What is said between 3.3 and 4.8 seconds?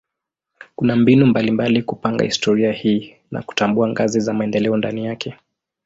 na kutambua ngazi za maendeleo